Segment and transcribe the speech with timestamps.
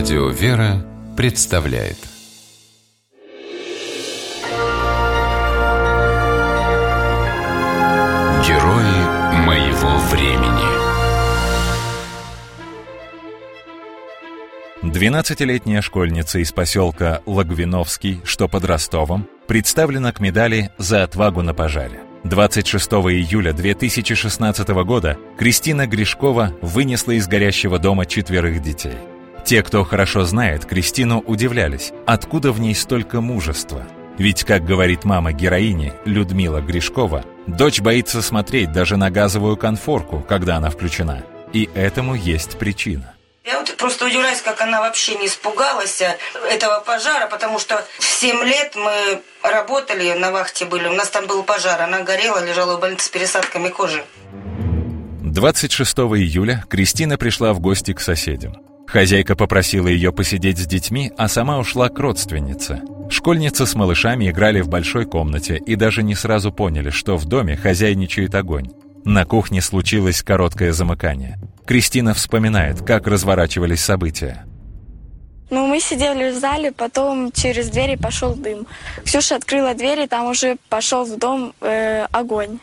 [0.00, 0.82] Радио «Вера»
[1.14, 1.98] представляет
[8.46, 10.70] Герои моего времени
[14.90, 22.00] Двенадцатилетняя школьница из поселка Лагвиновский, что под Ростовом, представлена к медали «За отвагу на пожаре».
[22.24, 28.96] 26 июля 2016 года Кристина Гришкова вынесла из горящего дома четверых детей.
[29.50, 33.84] Те, кто хорошо знает Кристину, удивлялись, откуда в ней столько мужества.
[34.16, 40.54] Ведь, как говорит мама героини Людмила Гришкова, дочь боится смотреть даже на газовую конфорку, когда
[40.54, 41.24] она включена.
[41.52, 43.14] И этому есть причина.
[43.44, 46.00] Я вот просто удивляюсь, как она вообще не испугалась
[46.48, 51.26] этого пожара, потому что в 7 лет мы работали, на вахте были, у нас там
[51.26, 54.04] был пожар, она горела, лежала в больнице с пересадками кожи.
[55.24, 58.69] 26 июля Кристина пришла в гости к соседям.
[58.90, 62.82] Хозяйка попросила ее посидеть с детьми, а сама ушла к родственнице.
[63.08, 67.56] Школьницы с малышами играли в большой комнате и даже не сразу поняли, что в доме
[67.56, 68.70] хозяйничает огонь.
[69.04, 71.38] На кухне случилось короткое замыкание.
[71.66, 74.44] Кристина вспоминает, как разворачивались события.
[75.50, 78.66] Ну, мы сидели в зале, потом через двери пошел дым.
[79.04, 82.58] Ксюша открыла дверь, и там уже пошел в дом э, огонь.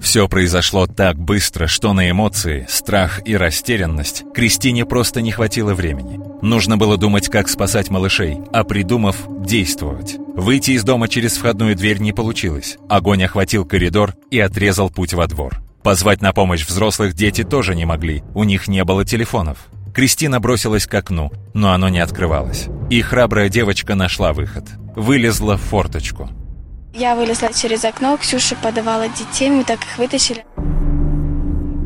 [0.00, 6.18] Все произошло так быстро, что на эмоции, страх и растерянность Кристине просто не хватило времени.
[6.42, 10.16] Нужно было думать, как спасать малышей, а придумав, действовать.
[10.34, 12.78] Выйти из дома через входную дверь не получилось.
[12.88, 15.60] Огонь охватил коридор и отрезал путь во двор.
[15.82, 19.68] Позвать на помощь взрослых дети тоже не могли, у них не было телефонов.
[19.94, 22.68] Кристина бросилась к окну, но оно не открывалось.
[22.90, 24.64] И храбрая девочка нашла выход.
[24.96, 26.30] Вылезла в форточку.
[26.92, 30.44] Я вылезла через окно, Ксюша подавала детей, мы так их вытащили.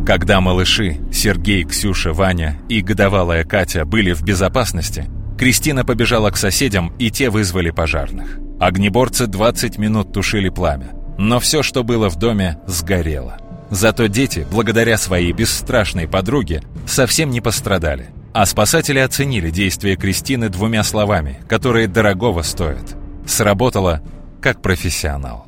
[0.06, 5.06] Когда малыши Сергей, Ксюша, Ваня и годовалая Катя были в безопасности,
[5.38, 8.38] Кристина побежала к соседям, и те вызвали пожарных.
[8.60, 13.38] Огнеборцы 20 минут тушили пламя, но все, что было в доме, сгорело.
[13.70, 18.10] Зато дети, благодаря своей бесстрашной подруге, совсем не пострадали.
[18.32, 22.96] А спасатели оценили действия Кристины двумя словами, которые дорогого стоят.
[23.26, 24.02] Сработало
[24.44, 25.46] как профессионал.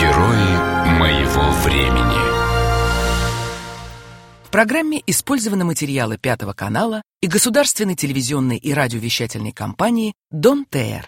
[0.00, 2.24] Герои моего времени
[4.44, 11.02] В программе использованы материалы Пятого канала и государственной телевизионной и радиовещательной компании «Дон ТР».